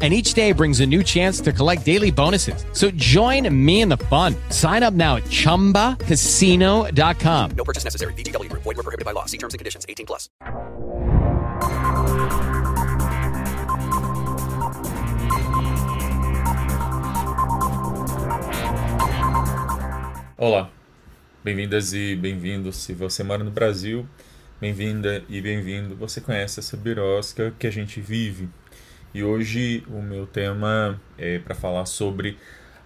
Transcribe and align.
And 0.00 0.14
each 0.14 0.34
day 0.34 0.52
brings 0.52 0.78
a 0.78 0.86
new 0.86 1.02
chance 1.02 1.40
to 1.40 1.52
collect 1.52 1.84
daily 1.84 2.12
bonuses. 2.12 2.64
So 2.72 2.92
join 2.92 3.52
me 3.52 3.80
in 3.80 3.88
the 3.88 3.96
fun. 3.96 4.36
Sign 4.50 4.84
up 4.84 4.94
now 4.94 5.16
at 5.16 5.24
chumbacasino.com. 5.24 7.50
No 7.56 7.64
purchase 7.64 7.82
necessary. 7.82 8.14
VGW 8.14 8.48
Group. 8.48 8.62
Void 8.62 8.76
were 8.76 8.84
prohibited 8.84 9.04
by 9.04 9.10
law. 9.10 9.24
See 9.24 9.38
terms 9.38 9.54
and 9.54 9.58
conditions. 9.58 9.84
18 9.88 10.06
plus. 10.06 10.28
Olá, 20.40 20.70
bem-vindas 21.42 21.92
e 21.92 22.14
bem-vindos. 22.14 22.76
Se 22.76 22.92
você 22.92 23.24
mora 23.24 23.42
no 23.42 23.50
Brasil, 23.50 24.08
bem-vinda 24.60 25.24
e 25.28 25.40
bem-vindo. 25.40 25.96
Você 25.96 26.20
conhece 26.20 26.60
essa 26.60 26.76
birosca 26.76 27.52
que 27.58 27.66
a 27.66 27.72
gente 27.72 28.00
vive. 28.00 28.48
E 29.14 29.22
hoje 29.22 29.82
o 29.88 30.02
meu 30.02 30.26
tema 30.26 31.00
é 31.16 31.38
para 31.38 31.54
falar 31.54 31.86
sobre 31.86 32.36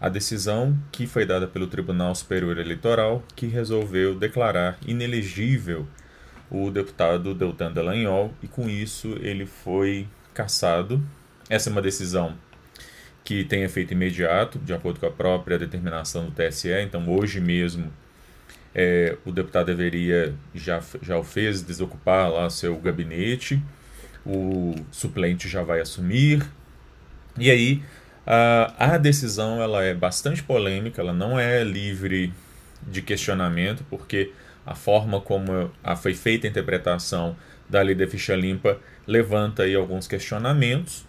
a 0.01 0.09
decisão 0.09 0.79
que 0.93 1.07
foi 1.07 1.27
dada 1.27 1.47
pelo 1.49 1.67
Tribunal 1.67 2.15
Superior 2.15 2.59
Eleitoral 2.59 3.25
que 3.35 3.47
resolveu 3.47 4.15
declarar 4.15 4.79
inelegível 4.87 5.87
o 6.51 6.71
deputado 6.71 7.35
Deltan 7.35 7.73
Dallagnol 7.73 8.33
e 8.43 8.47
com 8.47 8.69
isso 8.69 9.17
ele 9.21 9.47
foi 9.47 10.07
cassado. 10.33 11.03
Essa 11.49 11.71
é 11.71 11.73
uma 11.73 11.83
decisão 11.83 12.37
que 13.25 13.45
tem 13.45 13.63
efeito 13.63 13.93
imediato, 13.93 14.59
de 14.59 14.73
acordo 14.73 15.01
com 15.01 15.07
a 15.07 15.11
própria 15.11 15.59
determinação 15.59 16.27
do 16.27 16.33
TSE. 16.33 16.69
Então, 16.83 17.09
hoje 17.09 17.41
mesmo, 17.41 17.93
é, 18.75 19.17
o 19.25 19.33
deputado 19.33 19.67
deveria, 19.67 20.35
já, 20.55 20.83
já 21.01 21.17
o 21.17 21.25
fez, 21.25 21.63
desocupar 21.63 22.31
lá 22.31 22.51
seu 22.51 22.77
gabinete, 22.79 23.63
o 24.25 24.75
suplente 24.91 25.49
já 25.49 25.63
vai 25.63 25.81
assumir. 25.81 26.45
E 27.39 27.51
aí, 27.51 27.83
a, 28.27 28.95
a 28.95 28.99
decisão 28.99 29.61
ela 29.61 29.83
é 29.83 29.95
bastante 29.95 30.43
polêmica, 30.43 31.01
ela 31.01 31.13
não 31.13 31.39
é 31.39 31.65
livre 31.65 32.33
de 32.87 33.03
questionamento, 33.03 33.85
porque 33.91 34.33
a 34.65 34.75
forma 34.75 35.21
como 35.21 35.71
a, 35.83 35.97
foi 35.97 36.15
feita 36.15 36.47
a 36.47 36.51
interpretação 36.51 37.37
da 37.69 37.81
lei 37.83 37.95
da 37.95 38.07
ficha 38.07 38.35
limpa 38.35 38.79
levanta 39.07 39.65
aí 39.65 39.75
alguns 39.75 40.07
questionamentos. 40.07 41.05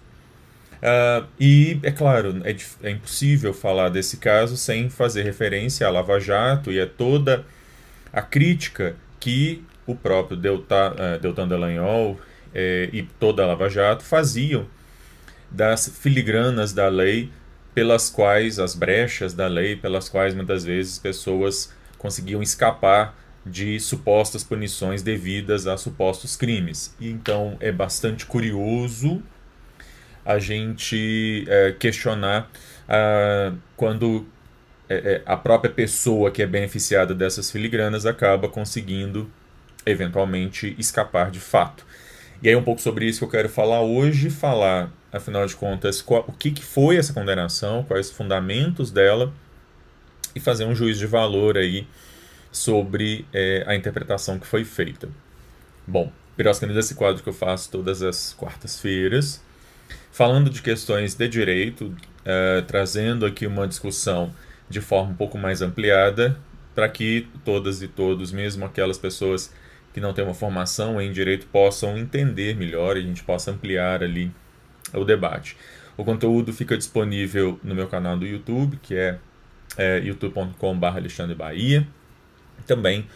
Uh, 0.81 1.25
e, 1.39 1.80
é 1.81 1.91
claro, 1.91 2.41
é, 2.44 2.56
é, 2.86 2.91
impossível 2.91 3.53
falar 3.53 3.89
desse 3.89 4.17
caso 4.17 4.58
sem 4.58 4.89
fazer 4.89 5.23
referência 5.23 5.88
à 5.88 5.89
Lava 5.89 6.19
Jato 6.19 6.72
e 6.72 6.81
a 6.81 6.86
toda 6.86 7.45
a 8.11 8.22
crítica 8.22 8.95
que 9.17 9.64
o 9.88 9.95
próprio 9.95 10.36
Delta, 10.36 10.91
uh, 10.91 11.19
Deltan 11.19 11.47
eh, 12.54 12.90
e 12.92 13.04
toda 13.04 13.44
a 13.44 13.48
Lava 13.48 13.70
Jato 13.70 14.04
faziam 14.04 14.66
das 15.50 15.88
filigranas 15.88 16.73
da 16.73 16.88
lei 16.88 17.32
pelas 17.73 18.09
quais, 18.09 18.59
as 18.59 18.76
brechas 18.76 19.34
da 19.34 19.48
lei, 19.48 19.76
pelas 19.76 20.09
quais 20.09 20.34
muitas 20.34 20.64
vezes 20.64 21.00
pessoas 21.00 21.74
conseguiam 21.98 22.42
escapar 22.42 23.16
de 23.46 23.80
supostas 23.80 24.44
punições 24.44 25.02
devidas 25.02 25.68
a 25.68 25.78
supostos 25.78 26.36
crimes. 26.36 26.96
E 27.00 27.09
então 27.09 27.58
é 27.59 27.72
bastante 27.72 28.26
curioso 28.26 29.22
a 30.26 30.40
gente 30.40 31.46
é, 31.48 31.72
questionar 31.74 32.50
ah, 32.88 33.54
quando 33.76 34.25
é, 34.88 34.96
é, 34.96 35.22
a 35.25 35.35
própria 35.35 35.72
pessoa 35.72 36.31
que 36.31 36.41
é 36.41 36.47
beneficiada 36.47 37.14
dessas 37.14 37.52
filigranas 37.52 38.06
acaba 38.06 38.47
conseguindo 38.47 39.30
eventualmente 39.85 40.75
escapar 40.78 41.30
de 41.30 41.40
fato. 41.40 41.85
E 42.44 42.50
aí 42.50 42.56
um 42.58 42.64
pouco 42.64 42.81
sobre 42.81 43.06
isso 43.06 43.20
que 43.20 43.26
eu 43.26 43.30
quero 43.30 43.48
falar 43.48 43.81
hoje, 43.81 44.30
falar, 44.30 44.92
afinal 45.14 45.46
de 45.46 45.56
contas, 45.56 46.02
qual, 46.02 46.26
o 46.28 46.34
que, 46.34 46.52
que 46.52 46.62
foi 46.62 46.98
essa 46.98 47.14
condenação, 47.14 47.84
quais 47.84 48.09
os 48.09 48.12
fundamentos 48.12 48.92
dela 48.92 49.34
e 50.36 50.42
fazer 50.42 50.66
um 50.66 50.76
juízo 50.76 51.00
de 51.00 51.08
valor 51.08 51.58
aí 51.58 51.88
sobre 52.52 53.26
é, 53.32 53.64
a 53.66 53.74
interpretação 53.76 54.38
que 54.38 54.46
foi 54.46 54.66
feita. 54.66 55.08
Bom, 55.88 56.12
Pirosca 56.36 56.68
desse 56.68 56.96
quadro 56.96 57.24
que 57.24 57.30
eu 57.30 57.34
faço 57.34 57.72
todas 57.72 58.02
as 58.02 58.34
quartas-feiras 58.34 59.42
falando 60.12 60.50
de 60.50 60.62
questões 60.62 61.16
de 61.16 61.28
direito, 61.30 61.86
uh, 61.86 62.62
trazendo 62.68 63.26
aqui 63.26 63.48
uma 63.48 63.66
discussão 63.66 64.34
de 64.70 64.82
forma 64.82 65.12
um 65.12 65.16
pouco 65.16 65.38
mais 65.38 65.62
ampliada, 65.62 66.38
para 66.76 66.90
que 66.90 67.28
todas 67.46 67.82
e 67.82 67.88
todos, 67.88 68.34
mesmo 68.34 68.66
aquelas 68.66 68.98
pessoas 68.98 69.52
que 69.94 70.02
não 70.02 70.14
têm 70.14 70.26
uma 70.26 70.34
formação 70.34 71.02
em 71.02 71.12
direito, 71.12 71.46
possam 71.48 71.98
entender 71.98 72.56
melhor 72.56 72.98
e 72.98 73.00
a 73.00 73.04
gente 73.04 73.24
possa 73.24 73.52
ampliar 73.52 74.04
ali 74.04 74.31
o 74.94 75.06
debate. 75.06 75.56
O 75.96 76.04
conteúdo 76.04 76.52
fica 76.52 76.76
disponível 76.76 77.59
no 77.64 77.76
meu 77.76 77.88
canal 77.88 78.18
do 78.18 78.26
YouTube, 78.26 78.80
que 78.82 78.96
é, 78.96 79.20
é 79.78 80.00
youtube.com.br 80.00 80.86
Alexandre 80.86 81.36
Bahia. 81.36 81.88
Também 82.66 83.08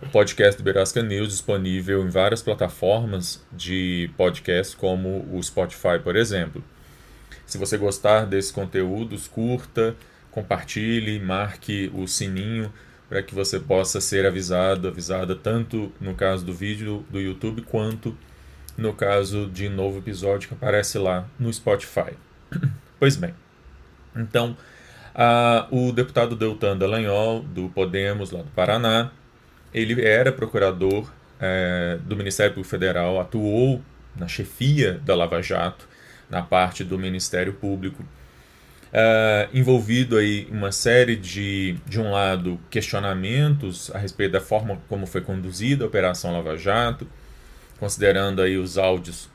o 0.00 0.08
podcast 0.08 0.60
do 0.60 0.64
Berasca 0.64 1.02
News 1.02 1.28
disponível 1.28 2.04
em 2.04 2.08
várias 2.08 2.42
plataformas 2.42 3.44
de 3.52 4.10
podcast, 4.16 4.74
como 4.76 5.28
o 5.30 5.42
Spotify, 5.42 5.98
por 6.02 6.16
exemplo. 6.16 6.64
Se 7.46 7.58
você 7.58 7.76
gostar 7.76 8.24
desses 8.24 8.50
conteúdos, 8.50 9.28
curta, 9.28 9.94
compartilhe, 10.30 11.20
marque 11.20 11.90
o 11.94 12.08
sininho 12.08 12.72
para 13.12 13.22
que 13.22 13.34
você 13.34 13.60
possa 13.60 14.00
ser 14.00 14.24
avisado, 14.24 14.88
avisada 14.88 15.34
tanto 15.34 15.92
no 16.00 16.14
caso 16.14 16.46
do 16.46 16.54
vídeo 16.54 17.04
do 17.10 17.20
YouTube 17.20 17.60
quanto 17.60 18.16
no 18.74 18.94
caso 18.94 19.50
de 19.52 19.68
novo 19.68 19.98
episódio 19.98 20.48
que 20.48 20.54
aparece 20.54 20.96
lá 20.96 21.26
no 21.38 21.52
Spotify. 21.52 22.16
Pois 22.98 23.16
bem, 23.16 23.34
então 24.16 24.56
o 25.70 25.90
deputado 25.92 26.36
Deltan 26.36 26.78
Dallagnol, 26.78 27.40
do 27.40 27.68
Podemos, 27.68 28.30
lá 28.30 28.42
do 28.42 28.50
Paraná, 28.52 29.10
ele 29.74 30.00
era 30.00 30.30
procurador 30.30 31.12
é, 31.40 31.98
do 32.04 32.16
Ministério 32.16 32.54
Público 32.54 32.70
Federal, 32.70 33.20
atuou 33.20 33.82
na 34.16 34.28
chefia 34.28 35.00
da 35.04 35.16
Lava 35.16 35.42
Jato, 35.42 35.86
na 36.30 36.42
parte 36.42 36.84
do 36.84 36.96
Ministério 36.96 37.52
Público, 37.52 38.04
é, 38.92 39.48
envolvido 39.54 40.18
aí 40.18 40.46
uma 40.50 40.70
série 40.70 41.16
de, 41.16 41.76
de 41.86 41.98
um 41.98 42.10
lado, 42.10 42.60
questionamentos 42.68 43.90
a 43.94 43.98
respeito 43.98 44.32
da 44.32 44.40
forma 44.40 44.78
como 44.88 45.06
foi 45.06 45.22
conduzida 45.22 45.84
a 45.84 45.86
Operação 45.86 46.32
Lava 46.32 46.56
Jato, 46.56 47.06
considerando 47.78 48.42
aí 48.42 48.58
os 48.58 48.76
áudios 48.76 49.30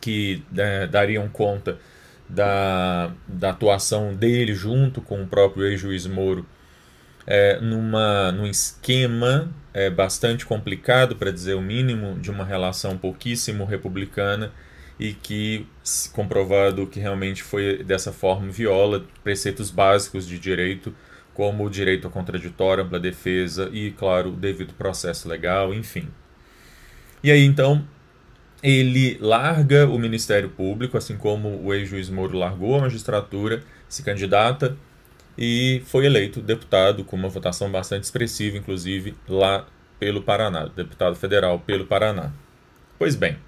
que 0.00 0.44
né, 0.52 0.86
dariam 0.86 1.28
conta 1.28 1.78
da, 2.28 3.10
da 3.26 3.50
atuação 3.50 4.14
dele 4.14 4.54
junto 4.54 5.00
com 5.00 5.22
o 5.22 5.26
próprio 5.26 5.66
ex-juiz 5.66 6.06
Moro 6.06 6.46
é, 7.26 7.60
numa, 7.60 8.30
num 8.32 8.46
esquema 8.46 9.50
é, 9.74 9.90
bastante 9.90 10.46
complicado, 10.46 11.16
para 11.16 11.30
dizer 11.30 11.54
o 11.54 11.60
mínimo, 11.60 12.18
de 12.18 12.30
uma 12.30 12.44
relação 12.44 12.96
pouquíssimo 12.96 13.64
republicana 13.64 14.52
e 14.98 15.12
que, 15.12 15.66
comprovado 16.12 16.86
que 16.86 16.98
realmente 16.98 17.42
foi 17.42 17.82
dessa 17.84 18.12
forma, 18.12 18.50
viola 18.50 19.04
preceitos 19.22 19.70
básicos 19.70 20.26
de 20.26 20.38
direito, 20.38 20.94
como 21.32 21.64
o 21.64 21.70
direito 21.70 22.06
ao 22.06 22.10
contraditório, 22.10 22.82
ampla 22.82 22.98
defesa 22.98 23.70
e, 23.72 23.92
claro, 23.92 24.30
o 24.30 24.36
devido 24.36 24.74
processo 24.74 25.28
legal, 25.28 25.72
enfim. 25.72 26.08
E 27.22 27.30
aí, 27.30 27.44
então, 27.44 27.86
ele 28.62 29.16
larga 29.20 29.86
o 29.86 29.98
Ministério 29.98 30.48
Público, 30.48 30.96
assim 30.96 31.16
como 31.16 31.62
o 31.62 31.72
ex-juiz 31.72 32.10
Moro 32.10 32.36
largou 32.36 32.76
a 32.76 32.80
magistratura, 32.82 33.62
se 33.88 34.02
candidata 34.02 34.76
e 35.36 35.80
foi 35.86 36.06
eleito 36.06 36.40
deputado 36.40 37.04
com 37.04 37.14
uma 37.14 37.28
votação 37.28 37.70
bastante 37.70 38.04
expressiva, 38.04 38.56
inclusive 38.56 39.14
lá 39.28 39.64
pelo 39.98 40.22
Paraná, 40.22 40.66
deputado 40.66 41.14
federal 41.14 41.60
pelo 41.60 41.86
Paraná. 41.86 42.32
Pois 42.98 43.14
bem, 43.14 43.38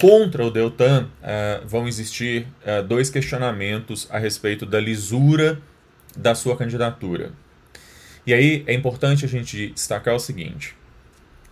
contra 0.00 0.44
o 0.44 0.50
Deltan 0.50 1.08
uh, 1.22 1.66
vão 1.66 1.88
existir 1.88 2.46
uh, 2.62 2.82
dois 2.82 3.10
questionamentos 3.10 4.06
a 4.10 4.18
respeito 4.18 4.64
da 4.64 4.80
lisura 4.80 5.60
da 6.16 6.34
sua 6.34 6.56
candidatura. 6.56 7.32
E 8.26 8.32
aí 8.32 8.62
é 8.66 8.74
importante 8.74 9.24
a 9.24 9.28
gente 9.28 9.68
destacar 9.68 10.14
o 10.14 10.20
seguinte: 10.20 10.74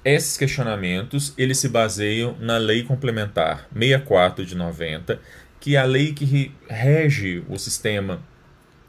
esses 0.04 0.36
questionamentos 0.36 1.34
eles 1.36 1.58
se 1.58 1.68
baseiam 1.68 2.36
na 2.38 2.56
Lei 2.56 2.82
Complementar 2.84 3.66
64 3.72 4.46
de 4.46 4.54
90, 4.54 5.20
que 5.58 5.74
é 5.74 5.80
a 5.80 5.84
lei 5.84 6.12
que 6.12 6.52
rege 6.68 7.42
o 7.48 7.58
sistema 7.58 8.20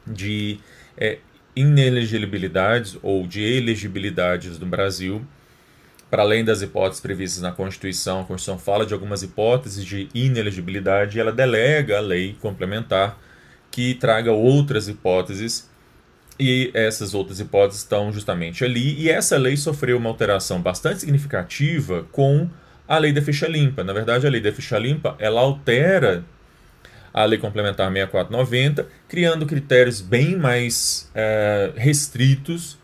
de 0.06 0.59
é, 0.95 1.18
inelegibilidades 1.56 2.98
ou 3.01 3.25
de 3.25 3.42
elegibilidades 3.42 4.59
no 4.59 4.65
Brasil, 4.68 5.25
para 6.09 6.24
além 6.24 6.44
das 6.44 6.62
hipóteses 6.62 7.01
previstas 7.01 7.42
na 7.42 7.51
Constituição, 7.51 8.21
a 8.21 8.24
Constituição 8.24 8.57
fala 8.57 8.86
de 8.86 8.94
algumas 8.94 9.24
hipóteses 9.24 9.83
de 9.83 10.07
inelegibilidade 10.13 11.18
e 11.18 11.21
ela 11.21 11.31
delega 11.31 11.98
a 11.98 12.01
lei 12.01 12.36
complementar 12.42 13.18
que 13.69 13.94
traga 13.95 14.31
outras 14.31 14.88
hipóteses 14.88 15.69
e 16.39 16.71
essas 16.74 17.13
outras 17.13 17.39
hipóteses 17.39 17.81
estão 17.81 18.12
justamente 18.13 18.63
ali. 18.63 18.95
E 19.00 19.09
essa 19.09 19.38
lei 19.38 19.57
sofreu 19.57 19.98
uma 19.98 20.09
alteração 20.09 20.62
bastante 20.62 21.01
significativa 21.01 22.06
com 22.12 22.50
a 22.88 22.98
lei 22.98 23.12
da 23.12 23.21
ficha 23.21 23.48
limpa. 23.48 23.83
Na 23.83 23.92
verdade, 23.92 24.25
a 24.25 24.30
lei 24.30 24.39
da 24.39 24.51
ficha 24.51 24.77
limpa 24.77 25.15
ela 25.19 25.42
altera 25.42 26.24
a 27.13 27.25
lei 27.25 27.39
complementar 27.39 27.92
6490, 27.92 28.88
criando 29.09 29.45
critérios 29.45 30.00
bem 30.00 30.38
mais 30.38 31.09
é, 31.13 31.71
restritos 31.75 32.77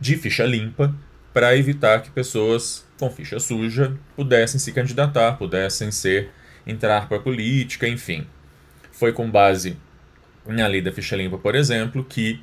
de 0.00 0.16
ficha 0.16 0.46
limpa 0.46 0.94
para 1.32 1.56
evitar 1.56 2.02
que 2.02 2.10
pessoas 2.10 2.84
com 2.98 3.10
ficha 3.10 3.38
suja 3.38 3.96
pudessem 4.16 4.58
se 4.60 4.72
candidatar, 4.72 5.32
pudessem 5.32 5.90
ser 5.90 6.30
entrar 6.66 7.08
para 7.08 7.16
a 7.16 7.20
política, 7.20 7.88
enfim. 7.88 8.26
Foi 8.92 9.12
com 9.12 9.30
base 9.30 9.76
na 10.46 10.66
lei 10.66 10.82
da 10.82 10.92
ficha 10.92 11.16
limpa, 11.16 11.38
por 11.38 11.54
exemplo, 11.54 12.04
que 12.04 12.40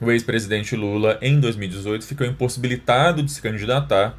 o 0.00 0.10
ex-presidente 0.10 0.74
Lula, 0.74 1.18
em 1.22 1.38
2018, 1.38 2.04
ficou 2.04 2.26
impossibilitado 2.26 3.22
de 3.22 3.30
se 3.30 3.40
candidatar, 3.40 4.18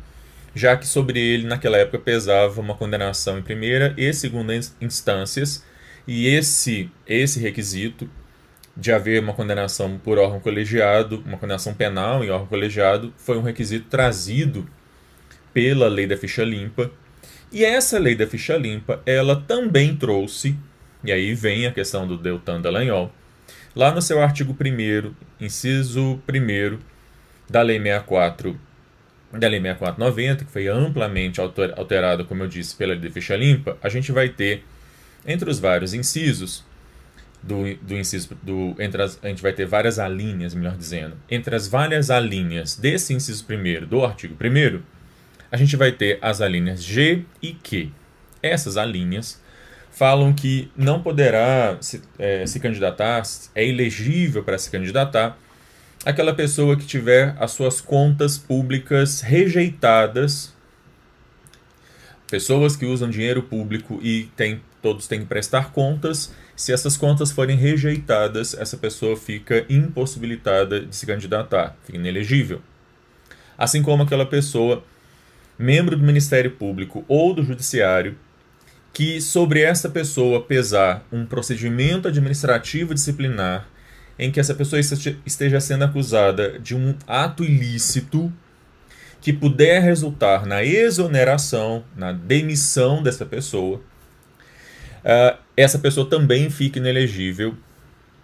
já 0.53 0.77
que 0.77 0.88
sobre 0.88 1.19
ele, 1.19 1.45
naquela 1.45 1.77
época, 1.77 2.00
pesava 2.00 2.62
uma 2.62 2.75
condenação 2.75 3.38
em 3.38 3.41
primeira 3.41 3.94
e 3.97 4.12
segunda 4.13 4.56
instâncias, 4.79 5.63
e 6.07 6.27
esse, 6.27 6.89
esse 7.06 7.39
requisito 7.39 8.09
de 8.75 8.92
haver 8.92 9.22
uma 9.22 9.33
condenação 9.33 9.98
por 9.98 10.18
órgão 10.18 10.39
colegiado, 10.39 11.24
uma 11.25 11.38
condenação 11.38 11.74
penal 11.74 12.24
em 12.24 12.30
órgão 12.30 12.48
colegiado, 12.48 13.13
foi 13.18 13.38
um 13.38 13.42
requisito 13.42 13.88
trazido 13.89 14.68
pela 15.54 15.88
lei 15.88 16.06
da 16.06 16.18
ficha 16.18 16.44
limpa. 16.44 16.92
E 17.51 17.63
essa 17.63 17.98
lei 17.98 18.16
da 18.16 18.27
ficha 18.27 18.57
limpa, 18.57 19.01
ela 19.06 19.42
também 19.48 19.95
trouxe, 19.95 20.57
e 21.04 21.12
aí 21.12 21.33
vem 21.33 21.66
a 21.66 21.72
questão 21.72 22.06
do 22.06 22.18
Deltan 22.18 22.60
Dallagnol, 22.60 23.13
lá 23.74 23.92
no 23.92 24.01
seu 24.01 24.22
artigo 24.22 24.54
1 24.54 25.13
inciso 25.39 26.22
1 26.27 26.77
da 27.50 27.62
lei 27.62 27.77
64 27.77 28.60
da 29.31 29.48
lei 29.48 29.62
6490, 29.62 30.45
que 30.45 30.51
foi 30.51 30.68
amplamente 30.68 31.39
alterada, 31.39 32.25
como 32.25 32.44
eu 32.44 32.48
disse, 32.48 32.75
pela 32.75 32.94
lei 32.94 33.01
da 33.01 33.12
ficha 33.12 33.36
limpa, 33.38 33.77
a 33.81 33.88
gente 33.88 34.12
vai 34.12 34.27
ter 34.27 34.66
entre 35.25 35.50
os 35.50 35.60
vários 35.60 35.94
incisos 35.94 36.64
do, 37.45 37.75
do 37.75 37.95
inciso 37.95 38.36
do 38.42 38.75
entre 38.80 39.01
as, 39.03 39.19
a 39.24 39.27
gente 39.27 39.42
vai 39.42 39.53
ter 39.53 39.65
várias 39.65 40.00
alíneas, 40.00 40.56
melhor 40.56 40.75
dizendo. 40.75 41.15
Entre 41.30 41.56
as 41.56 41.68
várias 41.68 42.09
alíneas 42.09 42.75
desse 42.75 43.13
inciso 43.13 43.45
primeiro 43.45 43.86
do 43.86 44.03
artigo 44.03 44.36
1 44.36 44.81
a 45.51 45.57
gente 45.57 45.77
vai 45.77 45.92
ter 45.92 46.18
as 46.21 46.42
alíneas 46.42 46.83
G 46.83 47.24
e 47.42 47.53
Q. 47.53 47.92
Essas 48.42 48.77
alíneas 48.77 49.42
falam 49.92 50.33
que 50.33 50.69
não 50.75 51.01
poderá 51.01 51.77
se, 51.80 52.01
é, 52.19 52.45
se 52.45 52.59
candidatar, 52.59 53.21
é 53.53 53.65
elegível 53.65 54.44
para 54.44 54.57
se 54.57 54.69
candidatar 54.69 55.38
aquela 56.03 56.33
pessoa 56.33 56.75
que 56.75 56.86
tiver 56.86 57.36
as 57.39 57.51
suas 57.51 57.80
contas 57.80 58.38
públicas 58.38 59.21
rejeitadas, 59.21 60.53
pessoas 62.27 62.75
que 62.75 62.86
usam 62.86 63.09
dinheiro 63.09 63.44
público 63.44 64.00
e 64.01 64.25
tem, 64.36 64.62
todos 64.81 65.07
têm 65.07 65.21
que 65.21 65.25
prestar 65.25 65.71
contas 65.71 66.33
se 66.56 66.72
essas 66.72 66.96
contas 66.96 67.31
forem 67.31 67.57
rejeitadas, 67.57 68.54
essa 68.54 68.78
pessoa 68.78 69.18
fica 69.18 69.66
impossibilitada 69.69 70.80
de 70.80 70.96
se 70.96 71.06
candidatar, 71.06 71.75
fica 71.84 71.98
inelegível. 71.98 72.62
Assim 73.57 73.81
como 73.81 74.04
aquela 74.04 74.25
pessoa, 74.25 74.84
membro 75.57 75.98
do 75.98 76.04
Ministério 76.04 76.52
Público 76.52 77.04
ou 77.07 77.34
do 77.34 77.44
Judiciário, 77.44 78.18
que 78.94 79.19
sobre 79.19 79.62
essa 79.62 79.90
pessoa 79.90 80.42
pesar 80.42 81.06
um 81.12 81.25
procedimento 81.25 82.07
administrativo 82.07 82.94
disciplinar 82.94 83.68
em 84.18 84.31
que 84.31 84.40
essa 84.40 84.56
pessoa 84.56 84.80
esteja 85.25 85.60
sendo 85.60 85.84
acusada 85.84 86.58
de 86.60 86.74
um 86.74 86.96
ato 87.06 87.44
ilícito 87.44 88.31
que 89.19 89.34
puder 89.34 89.81
resultar 89.81 90.46
na 90.46 90.63
exoneração, 90.63 91.84
na 91.98 92.13
demissão 92.13 93.04
dessa 93.04 93.25
pessoa, 93.25 93.81
uh, 95.06 95.38
essa 95.56 95.78
pessoa 95.80 96.10
também 96.10 96.50
fica 96.50 96.80
inelegível 96.80 97.56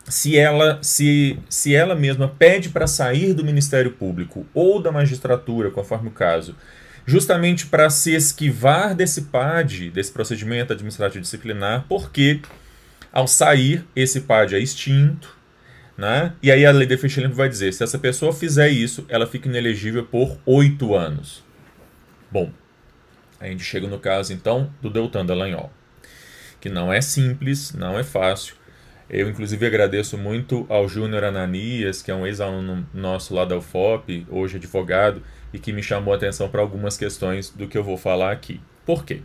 se 0.08 0.38
ela, 0.38 0.80
se, 0.82 1.38
se 1.48 1.76
ela 1.76 1.96
mesma 1.96 2.28
pede 2.28 2.70
para 2.70 2.88
sair 2.88 3.34
do 3.34 3.46
Ministério 3.46 3.92
Público 3.92 4.46
ou 4.54 4.82
da 4.82 4.92
magistratura, 4.92 5.70
conforme 5.70 6.10
o 6.10 6.12
caso, 6.12 6.56
justamente 7.06 7.68
para 7.68 7.90
se 7.90 8.14
esquivar 8.14 8.96
desse 8.96 9.24
PAD, 9.24 9.92
desse 9.92 10.12
procedimento 10.12 10.74
administrativo 10.74 11.22
disciplinar, 11.22 11.86
porque 11.88 12.42
ao 13.14 13.28
sair, 13.28 13.86
esse 13.96 14.22
PAD 14.22 14.56
é 14.56 14.60
extinto, 14.60 15.38
né? 15.98 16.34
e 16.42 16.52
aí 16.52 16.66
a 16.66 16.72
lei 16.72 16.88
de 16.88 16.98
ficha 16.98 17.22
limpa 17.22 17.36
vai 17.36 17.50
dizer, 17.50 17.72
se 17.72 17.84
essa 17.84 18.00
pessoa 18.00 18.34
fizer 18.34 18.70
isso, 18.70 19.06
ela 19.08 19.28
fica 19.28 19.48
inelegível 19.48 20.04
por 20.04 20.38
oito 20.46 20.96
anos. 20.96 21.44
Bom, 22.32 22.52
a 23.40 23.46
gente 23.48 23.64
chega 23.64 23.88
no 23.88 24.00
caso, 24.00 24.34
então, 24.34 24.72
do 24.82 24.90
Deltan 24.90 25.26
Dallagnol 25.26 25.72
que 26.62 26.70
não 26.70 26.94
é 26.94 27.02
simples, 27.02 27.74
não 27.74 28.00
é 28.00 28.04
fácil. 28.04 28.56
Eu, 29.10 29.28
inclusive, 29.30 29.66
agradeço 29.66 30.18
muito 30.18 30.66
ao 30.70 30.88
Júnior 30.88 31.26
Ananias, 31.26 32.02
que 32.02 32.10
é 32.10 32.16
um 32.16 32.26
ex-aluno 32.26 32.88
nosso 32.94 33.34
lá 33.36 33.44
da 33.44 33.58
UFOP, 33.58 34.26
hoje 34.30 34.56
advogado, 34.56 35.22
e 35.52 35.60
que 35.60 35.74
me 35.74 35.84
chamou 35.84 36.14
a 36.14 36.18
atenção 36.18 36.48
para 36.48 36.62
algumas 36.62 36.96
questões 36.96 37.50
do 37.50 37.68
que 37.68 37.78
eu 37.78 37.84
vou 37.84 37.98
falar 37.98 38.32
aqui. 38.32 38.62
Por 38.86 39.04
quê? 39.04 39.20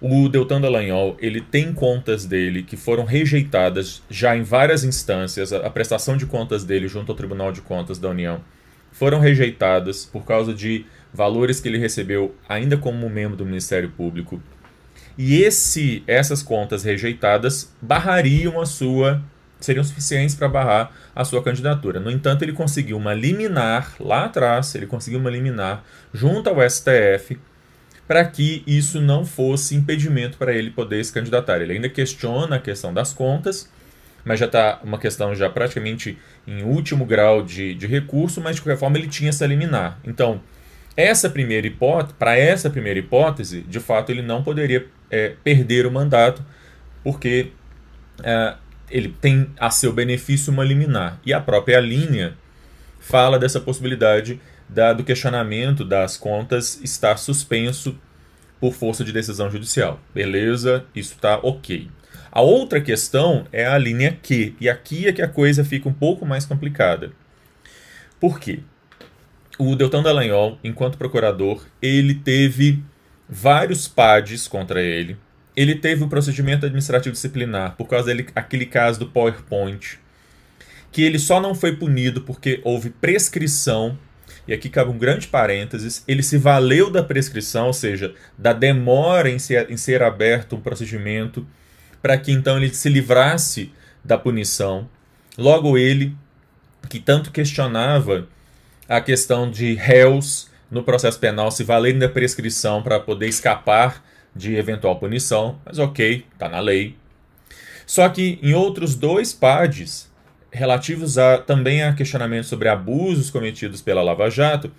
O 0.00 0.28
Deltan 0.28 0.60
Dallagnol, 0.60 1.16
ele 1.20 1.40
tem 1.40 1.72
contas 1.72 2.24
dele 2.24 2.62
que 2.62 2.76
foram 2.76 3.04
rejeitadas 3.04 4.02
já 4.10 4.36
em 4.36 4.42
várias 4.42 4.84
instâncias, 4.84 5.52
a 5.52 5.70
prestação 5.70 6.16
de 6.16 6.26
contas 6.26 6.64
dele 6.64 6.86
junto 6.86 7.10
ao 7.10 7.16
Tribunal 7.16 7.50
de 7.50 7.60
Contas 7.62 7.98
da 7.98 8.08
União 8.08 8.40
foram 8.92 9.18
rejeitadas 9.18 10.04
por 10.04 10.24
causa 10.24 10.52
de 10.52 10.84
valores 11.12 11.60
que 11.60 11.68
ele 11.68 11.78
recebeu 11.78 12.34
ainda 12.48 12.76
como 12.76 13.08
membro 13.08 13.36
do 13.36 13.46
Ministério 13.46 13.90
Público 13.90 14.40
e 15.16 15.42
esse, 15.42 16.02
essas 16.06 16.42
contas 16.42 16.84
rejeitadas 16.84 17.72
barrariam 17.80 18.60
a 18.60 18.66
sua 18.66 19.22
seriam 19.60 19.84
suficientes 19.84 20.34
para 20.34 20.48
barrar 20.48 20.92
a 21.14 21.24
sua 21.24 21.42
candidatura. 21.42 22.00
No 22.00 22.10
entanto, 22.10 22.42
ele 22.42 22.52
conseguiu 22.52 22.96
uma 22.96 23.14
liminar 23.14 23.94
lá 24.00 24.24
atrás, 24.24 24.74
ele 24.74 24.86
conseguiu 24.86 25.20
uma 25.20 25.30
liminar 25.30 25.84
junto 26.12 26.50
ao 26.50 26.68
STF 26.68 27.38
para 28.06 28.24
que 28.24 28.62
isso 28.66 29.00
não 29.00 29.24
fosse 29.24 29.74
impedimento 29.74 30.36
para 30.36 30.52
ele 30.52 30.70
poder 30.70 31.02
se 31.04 31.12
candidatar. 31.12 31.60
Ele 31.60 31.74
ainda 31.74 31.88
questiona 31.88 32.56
a 32.56 32.58
questão 32.58 32.92
das 32.92 33.12
contas, 33.12 33.70
mas 34.24 34.38
já 34.38 34.46
está 34.46 34.80
uma 34.82 34.98
questão 34.98 35.34
já 35.34 35.48
praticamente 35.48 36.18
em 36.46 36.62
último 36.62 37.04
grau 37.04 37.42
de, 37.42 37.74
de 37.74 37.86
recurso, 37.86 38.40
mas 38.40 38.56
de 38.56 38.62
qualquer 38.62 38.78
forma 38.78 38.98
ele 38.98 39.08
tinha 39.08 39.30
essa 39.30 39.46
liminar. 39.46 39.98
Então, 40.04 40.40
essa 40.96 41.30
primeira 41.30 41.66
hipótese, 41.66 42.14
para 42.18 42.36
essa 42.36 42.68
primeira 42.68 42.98
hipótese, 42.98 43.62
de 43.62 43.80
fato 43.80 44.10
ele 44.10 44.22
não 44.22 44.42
poderia 44.42 44.86
é, 45.12 45.34
perder 45.44 45.86
o 45.86 45.92
mandato, 45.92 46.44
porque 47.04 47.52
é, 48.24 48.54
ele 48.90 49.14
tem 49.20 49.50
a 49.60 49.70
seu 49.70 49.92
benefício 49.92 50.52
uma 50.52 50.64
liminar. 50.64 51.20
E 51.24 51.32
a 51.32 51.40
própria 51.40 51.78
linha 51.78 52.36
fala 52.98 53.38
dessa 53.38 53.60
possibilidade 53.60 54.40
da, 54.68 54.92
do 54.92 55.04
questionamento 55.04 55.84
das 55.84 56.16
contas 56.16 56.80
estar 56.82 57.18
suspenso 57.18 57.96
por 58.58 58.72
força 58.72 59.04
de 59.04 59.12
decisão 59.12 59.50
judicial. 59.50 60.00
Beleza, 60.14 60.84
isso 60.94 61.14
está 61.14 61.38
ok. 61.38 61.90
A 62.30 62.40
outra 62.40 62.80
questão 62.80 63.46
é 63.52 63.66
a 63.66 63.76
linha 63.76 64.16
Q, 64.22 64.54
e 64.58 64.68
aqui 64.68 65.06
é 65.06 65.12
que 65.12 65.20
a 65.20 65.28
coisa 65.28 65.64
fica 65.64 65.88
um 65.88 65.92
pouco 65.92 66.24
mais 66.24 66.46
complicada. 66.46 67.12
Por 68.18 68.40
quê? 68.40 68.60
O 69.58 69.76
Deltan 69.76 70.02
Dallagnol, 70.02 70.58
enquanto 70.64 70.96
procurador, 70.96 71.66
ele 71.82 72.14
teve 72.14 72.82
vários 73.28 73.88
PADs 73.88 74.46
contra 74.48 74.82
ele. 74.82 75.16
Ele 75.56 75.74
teve 75.74 76.02
o 76.02 76.06
um 76.06 76.08
procedimento 76.08 76.66
administrativo 76.66 77.12
disciplinar 77.12 77.76
por 77.76 77.86
causa 77.86 78.14
daquele 78.14 78.66
caso 78.66 78.98
do 78.98 79.06
PowerPoint, 79.06 79.98
que 80.90 81.02
ele 81.02 81.18
só 81.18 81.40
não 81.40 81.54
foi 81.54 81.76
punido 81.76 82.22
porque 82.22 82.60
houve 82.64 82.90
prescrição, 82.90 83.98
e 84.46 84.52
aqui 84.52 84.68
cabe 84.68 84.90
um 84.90 84.98
grande 84.98 85.28
parênteses, 85.28 86.02
ele 86.08 86.22
se 86.22 86.36
valeu 86.36 86.90
da 86.90 87.02
prescrição, 87.02 87.66
ou 87.66 87.72
seja, 87.72 88.14
da 88.36 88.52
demora 88.52 89.30
em 89.30 89.38
ser, 89.38 89.70
em 89.70 89.76
ser 89.76 90.02
aberto 90.02 90.56
um 90.56 90.60
procedimento, 90.60 91.46
para 92.00 92.18
que 92.18 92.32
então 92.32 92.56
ele 92.56 92.74
se 92.74 92.88
livrasse 92.88 93.72
da 94.04 94.18
punição. 94.18 94.88
Logo 95.38 95.78
ele, 95.78 96.16
que 96.88 96.98
tanto 96.98 97.30
questionava 97.30 98.28
a 98.88 99.00
questão 99.00 99.50
de 99.50 99.74
réus 99.74 100.50
no 100.72 100.82
processo 100.82 101.20
penal 101.20 101.50
se 101.50 101.62
valerem 101.62 101.98
da 101.98 102.08
prescrição 102.08 102.82
para 102.82 102.98
poder 102.98 103.28
escapar 103.28 104.02
de 104.34 104.56
eventual 104.56 104.98
punição, 104.98 105.60
mas 105.66 105.78
ok, 105.78 106.24
está 106.32 106.48
na 106.48 106.60
lei. 106.60 106.96
Só 107.86 108.08
que 108.08 108.38
em 108.42 108.54
outros 108.54 108.94
dois 108.94 109.34
PADs, 109.34 110.10
relativos 110.50 111.18
a, 111.18 111.36
também 111.36 111.82
a 111.82 111.92
questionamentos 111.92 112.48
sobre 112.48 112.70
abusos 112.70 113.28
cometidos 113.28 113.82
pela 113.82 114.02
Lava 114.02 114.30
Jato, 114.30 114.72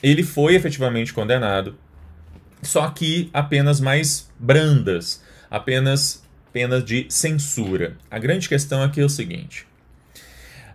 ele 0.00 0.22
foi 0.22 0.54
efetivamente 0.54 1.12
condenado, 1.12 1.76
só 2.62 2.88
que 2.90 3.28
apenas 3.32 3.80
mais 3.80 4.30
brandas, 4.38 5.20
apenas 5.50 6.22
penas 6.52 6.84
de 6.84 7.06
censura. 7.08 7.96
A 8.08 8.20
grande 8.20 8.48
questão 8.48 8.84
aqui 8.84 9.00
é 9.00 9.04
o 9.04 9.08
seguinte: 9.08 9.66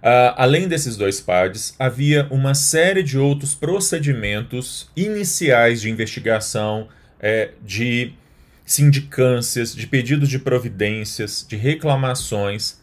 Uh, 0.02 0.32
além 0.38 0.68
desses 0.68 0.96
dois 0.96 1.20
PADs, 1.20 1.76
havia 1.78 2.26
uma 2.32 2.54
série 2.54 3.04
de 3.04 3.18
outros 3.18 3.54
procedimentos 3.54 4.90
iniciais 4.96 5.82
de 5.82 5.90
investigação, 5.90 6.88
é, 7.20 7.52
de 7.62 8.14
sindicâncias, 8.66 9.76
de 9.76 9.86
pedidos 9.88 10.30
de 10.30 10.40
providências, 10.40 11.46
de 11.48 11.58
reclamações, 11.58 12.80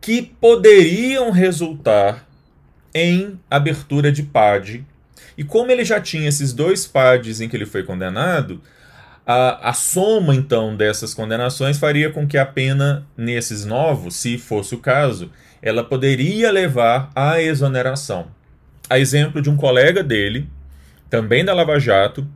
que 0.00 0.20
poderiam 0.20 1.30
resultar 1.30 2.28
em 2.94 3.40
abertura 3.50 4.12
de 4.12 4.22
PAD. 4.22 4.84
E 5.38 5.42
como 5.42 5.70
ele 5.70 5.84
já 5.84 5.98
tinha 6.00 6.28
esses 6.28 6.52
dois 6.52 6.86
PADs 6.86 7.40
em 7.40 7.48
que 7.48 7.56
ele 7.56 7.64
foi 7.64 7.82
condenado, 7.82 8.60
a, 9.26 9.70
a 9.70 9.72
soma 9.72 10.34
então 10.34 10.76
dessas 10.76 11.14
condenações 11.14 11.78
faria 11.78 12.10
com 12.10 12.26
que 12.26 12.36
a 12.36 12.44
pena 12.44 13.06
nesses 13.16 13.64
novos, 13.64 14.16
se 14.16 14.36
fosse 14.36 14.74
o 14.74 14.78
caso, 14.78 15.30
ela 15.64 15.82
poderia 15.82 16.52
levar 16.52 17.10
à 17.14 17.40
exoneração. 17.40 18.26
A 18.88 18.98
exemplo 18.98 19.40
de 19.40 19.48
um 19.48 19.56
colega 19.56 20.02
dele, 20.02 20.46
também 21.08 21.42
da 21.42 21.54
Lava 21.54 21.80
Jato, 21.80 22.28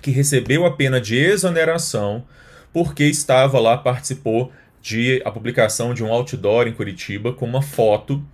que 0.00 0.12
recebeu 0.12 0.64
a 0.64 0.70
pena 0.70 1.00
de 1.00 1.16
exoneração 1.16 2.24
porque 2.72 3.02
estava 3.02 3.58
lá, 3.58 3.76
participou 3.76 4.52
de 4.80 5.20
a 5.24 5.30
publicação 5.32 5.92
de 5.92 6.04
um 6.04 6.12
outdoor 6.12 6.68
em 6.68 6.72
Curitiba 6.72 7.32
com 7.32 7.44
uma 7.44 7.60
foto 7.60 8.24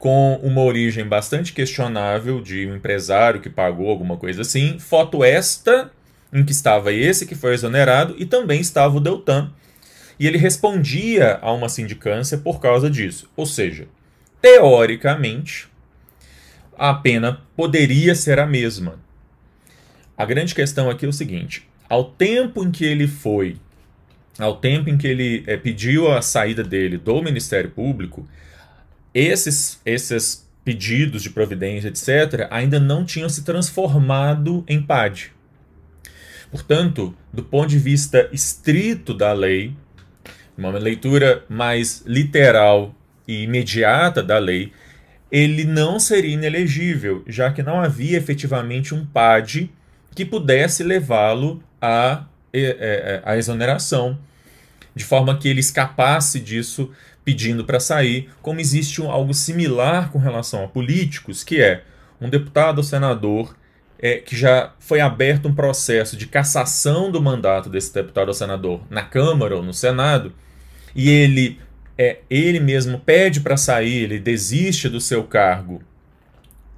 com 0.00 0.38
uma 0.42 0.60
origem 0.60 1.06
bastante 1.06 1.52
questionável 1.52 2.42
de 2.42 2.66
um 2.66 2.74
empresário 2.74 3.40
que 3.40 3.48
pagou 3.48 3.88
alguma 3.88 4.16
coisa 4.16 4.42
assim. 4.42 4.78
Foto 4.80 5.22
esta 5.22 5.90
em 6.32 6.44
que 6.44 6.52
estava 6.52 6.92
esse 6.92 7.24
que 7.24 7.36
foi 7.36 7.54
exonerado 7.54 8.16
e 8.18 8.26
também 8.26 8.60
estava 8.60 8.96
o 8.96 9.00
Deltan, 9.00 9.52
e 10.18 10.26
ele 10.26 10.38
respondia 10.38 11.38
a 11.42 11.52
uma 11.52 11.68
sindicância 11.68 12.38
por 12.38 12.60
causa 12.60 12.90
disso. 12.90 13.28
Ou 13.36 13.46
seja, 13.46 13.86
teoricamente, 14.40 15.68
a 16.76 16.94
pena 16.94 17.40
poderia 17.56 18.14
ser 18.14 18.38
a 18.38 18.46
mesma. 18.46 18.98
A 20.16 20.24
grande 20.24 20.54
questão 20.54 20.88
aqui 20.88 21.06
é 21.06 21.08
o 21.08 21.12
seguinte: 21.12 21.68
ao 21.88 22.04
tempo 22.04 22.62
em 22.62 22.70
que 22.70 22.84
ele 22.84 23.06
foi, 23.06 23.56
ao 24.38 24.56
tempo 24.56 24.90
em 24.90 24.96
que 24.96 25.06
ele 25.06 25.44
é, 25.46 25.56
pediu 25.56 26.10
a 26.10 26.22
saída 26.22 26.62
dele 26.62 26.96
do 26.96 27.22
Ministério 27.22 27.70
Público, 27.70 28.28
esses, 29.12 29.80
esses 29.84 30.48
pedidos 30.64 31.22
de 31.22 31.30
providência, 31.30 31.88
etc., 31.88 32.48
ainda 32.50 32.80
não 32.80 33.04
tinham 33.04 33.28
se 33.28 33.44
transformado 33.44 34.64
em 34.66 34.80
PAD. 34.80 35.32
Portanto, 36.50 37.14
do 37.32 37.42
ponto 37.42 37.68
de 37.68 37.78
vista 37.78 38.28
estrito 38.32 39.12
da 39.12 39.32
lei, 39.32 39.74
uma 40.56 40.70
leitura 40.70 41.44
mais 41.48 42.02
literal 42.06 42.94
e 43.26 43.42
imediata 43.42 44.22
da 44.22 44.38
lei, 44.38 44.72
ele 45.30 45.64
não 45.64 45.98
seria 45.98 46.34
inelegível, 46.34 47.24
já 47.26 47.50
que 47.50 47.62
não 47.62 47.80
havia 47.80 48.16
efetivamente 48.16 48.94
um 48.94 49.04
PAD 49.04 49.70
que 50.14 50.24
pudesse 50.24 50.84
levá-lo 50.84 51.62
à, 51.80 52.24
à 53.24 53.36
exoneração, 53.36 54.18
de 54.94 55.04
forma 55.04 55.36
que 55.36 55.48
ele 55.48 55.60
escapasse 55.60 56.38
disso 56.38 56.90
pedindo 57.24 57.64
para 57.64 57.80
sair, 57.80 58.30
como 58.40 58.60
existe 58.60 59.02
algo 59.02 59.34
similar 59.34 60.10
com 60.12 60.18
relação 60.18 60.62
a 60.64 60.68
políticos, 60.68 61.42
que 61.42 61.60
é 61.60 61.82
um 62.20 62.28
deputado 62.28 62.78
ou 62.78 62.84
senador 62.84 63.56
é, 63.98 64.18
que 64.18 64.36
já 64.36 64.72
foi 64.78 65.00
aberto 65.00 65.48
um 65.48 65.54
processo 65.54 66.16
de 66.16 66.26
cassação 66.26 67.10
do 67.10 67.22
mandato 67.22 67.70
desse 67.70 67.92
deputado 67.92 68.28
ou 68.28 68.34
senador 68.34 68.82
na 68.90 69.02
Câmara 69.02 69.56
ou 69.56 69.62
no 69.62 69.72
Senado, 69.72 70.32
e 70.94 71.10
ele 71.10 71.58
é, 71.96 72.18
ele 72.28 72.60
mesmo 72.60 72.98
pede 72.98 73.40
para 73.40 73.56
sair, 73.56 74.02
ele 74.02 74.18
desiste 74.18 74.88
do 74.88 75.00
seu 75.00 75.24
cargo, 75.24 75.82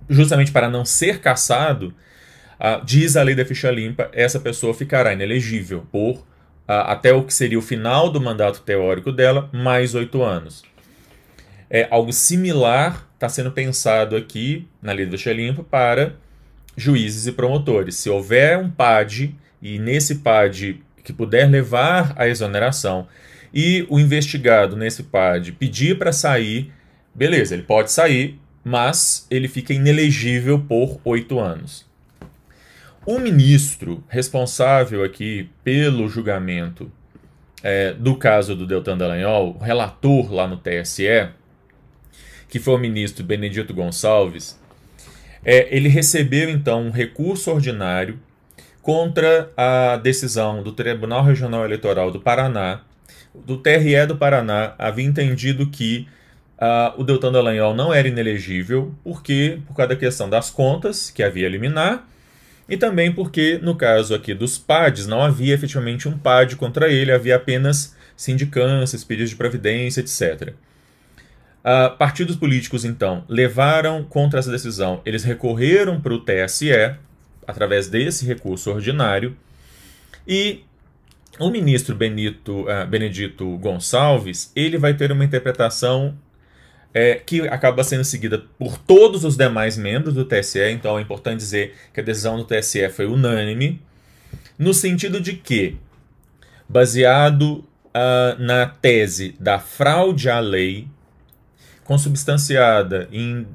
justamente 0.08 0.52
para 0.52 0.68
não 0.68 0.85
ser 0.85 1.20
cassado, 1.20 1.94
uh, 2.61 2.85
diz 2.85 3.16
a 3.16 3.23
lei 3.23 3.35
da 3.35 3.44
ficha 3.44 3.70
limpa, 3.70 4.11
essa 4.12 4.38
pessoa 4.38 4.75
ficará 4.75 5.12
inelegível 5.12 5.87
por 5.90 6.18
uh, 6.18 6.25
até 6.66 7.12
o 7.12 7.25
que 7.25 7.32
seria 7.32 7.58
o 7.58 7.62
final 7.62 8.11
do 8.11 8.20
mandato 8.20 8.61
teórico 8.61 9.11
dela, 9.11 9.49
mais 9.52 9.94
oito 9.94 10.23
anos. 10.23 10.62
É, 11.68 11.88
algo 11.90 12.12
similar 12.12 13.08
está 13.14 13.28
sendo 13.28 13.50
pensado 13.50 14.14
aqui 14.14 14.68
na 14.80 14.92
lei 14.92 15.06
da 15.06 15.12
ficha 15.12 15.32
limpa 15.32 15.64
para 15.64 16.14
juízes 16.76 17.26
e 17.26 17.32
promotores. 17.32 17.96
Se 17.96 18.11
houver 18.11 18.58
um 18.58 18.70
PAD 18.70 19.35
e 19.61 19.78
nesse 19.78 20.16
PAD 20.16 20.80
que 21.02 21.12
puder 21.12 21.49
levar 21.49 22.12
à 22.16 22.28
exoneração 22.28 23.08
e 23.52 23.86
o 23.88 23.98
investigado 23.98 24.76
nesse 24.76 25.04
PAD 25.04 25.52
pedir 25.52 25.98
para 25.98 26.12
sair, 26.12 26.72
beleza, 27.14 27.54
ele 27.54 27.62
pode 27.62 27.90
sair, 27.90 28.38
mas 28.64 29.26
ele 29.30 29.48
fica 29.48 29.72
inelegível 29.72 30.58
por 30.58 31.00
oito 31.04 31.38
anos. 31.38 31.86
O 33.04 33.18
ministro 33.18 34.02
responsável 34.08 35.04
aqui 35.04 35.48
pelo 35.62 36.08
julgamento 36.08 36.90
é, 37.62 37.92
do 37.92 38.16
caso 38.16 38.54
do 38.54 38.66
Deltan 38.66 38.98
Dallagnol, 38.98 39.56
o 39.60 39.62
relator 39.62 40.32
lá 40.32 40.46
no 40.46 40.56
TSE, 40.56 41.28
que 42.48 42.58
foi 42.58 42.74
o 42.74 42.78
ministro 42.78 43.24
Benedito 43.24 43.72
Gonçalves, 43.72 44.60
é, 45.44 45.74
ele 45.74 45.88
recebeu 45.88 46.50
então 46.50 46.82
um 46.82 46.90
recurso 46.90 47.52
ordinário 47.52 48.18
contra 48.82 49.50
a 49.56 49.96
decisão 49.96 50.62
do 50.62 50.72
Tribunal 50.72 51.24
Regional 51.24 51.64
Eleitoral 51.64 52.10
do 52.10 52.20
Paraná, 52.20 52.82
do 53.34 53.58
TRE 53.58 54.06
do 54.06 54.16
Paraná, 54.16 54.75
havia 54.78 55.04
entendido 55.04 55.66
que 55.66 56.08
uh, 56.58 57.00
o 57.00 57.04
Deltan 57.04 57.32
Dallagnol 57.32 57.75
não 57.75 57.92
era 57.92 58.08
inelegível, 58.08 58.94
porque 59.04 59.58
por 59.66 59.75
causa 59.75 59.90
da 59.90 59.96
questão 59.96 60.28
das 60.28 60.50
contas, 60.50 61.10
que 61.10 61.22
havia 61.22 61.46
eliminar, 61.46 62.06
e 62.68 62.76
também 62.76 63.12
porque, 63.12 63.58
no 63.62 63.76
caso 63.76 64.14
aqui 64.14 64.34
dos 64.34 64.58
PADs, 64.58 65.06
não 65.06 65.22
havia 65.22 65.54
efetivamente 65.54 66.08
um 66.08 66.18
PAD 66.18 66.56
contra 66.56 66.88
ele, 66.88 67.12
havia 67.12 67.36
apenas 67.36 67.94
sindicâncias, 68.16 69.04
pedidos 69.04 69.30
de 69.30 69.36
providência, 69.36 70.00
etc. 70.00 70.52
Uh, 71.60 71.96
partidos 71.96 72.36
políticos, 72.36 72.84
então, 72.84 73.25
levaram 73.28 74.02
contra 74.02 74.40
essa 74.40 74.50
decisão. 74.50 75.00
Eles 75.04 75.22
recorreram 75.22 76.00
para 76.00 76.14
o 76.14 76.20
TSE, 76.20 76.94
através 77.46 77.88
desse 77.88 78.26
recurso 78.26 78.70
ordinário, 78.70 79.36
e 80.26 80.64
o 81.38 81.50
ministro 81.50 81.94
Benito, 81.94 82.62
uh, 82.62 82.86
Benedito 82.86 83.58
Gonçalves 83.58 84.50
ele 84.54 84.78
vai 84.78 84.94
ter 84.94 85.12
uma 85.12 85.24
interpretação 85.24 86.16
é, 86.94 87.16
que 87.16 87.42
acaba 87.42 87.84
sendo 87.84 88.04
seguida 88.04 88.42
por 88.58 88.78
todos 88.78 89.22
os 89.22 89.36
demais 89.36 89.76
membros 89.76 90.14
do 90.14 90.24
TSE, 90.24 90.70
então 90.70 90.98
é 90.98 91.02
importante 91.02 91.40
dizer 91.40 91.74
que 91.92 92.00
a 92.00 92.02
decisão 92.02 92.38
do 92.38 92.44
TSE 92.44 92.88
foi 92.88 93.04
unânime, 93.04 93.82
no 94.58 94.72
sentido 94.72 95.20
de 95.20 95.34
que, 95.34 95.76
baseado 96.66 97.62
uh, 97.96 98.38
na 98.38 98.64
tese 98.64 99.34
da 99.38 99.58
fraude 99.58 100.30
à 100.30 100.40
lei, 100.40 100.88
consubstanciada 101.84 103.08
em, 103.12 103.46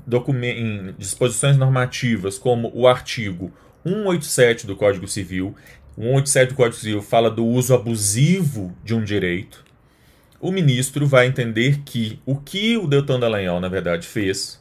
em 0.44 0.96
disposições 1.00 1.58
normativas 1.58 2.38
como 2.38 2.72
o 2.76 2.88
artigo 2.88 3.52
187 3.84 4.68
do 4.68 4.76
Código 4.76 5.08
Civil. 5.08 5.56
O 5.98 6.04
187 6.04 6.50
do 6.50 6.56
Código 6.56 6.78
Civil 6.78 7.02
fala 7.02 7.30
do 7.30 7.46
uso 7.46 7.74
abusivo 7.74 8.76
de 8.84 8.94
um 8.94 9.04
direito. 9.04 9.64
O 10.40 10.52
ministro 10.52 11.06
vai 11.06 11.28
entender 11.28 11.82
que 11.86 12.20
o 12.26 12.36
que 12.36 12.78
o 12.78 12.88
Deltan 12.88 13.20
Dallagnol, 13.20 13.60
na 13.60 13.68
verdade, 13.68 14.08
fez 14.08 14.60